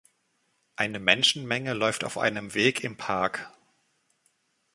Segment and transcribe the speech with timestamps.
[0.77, 3.51] Eine Menschenmenge läuft auf einem Weg im Park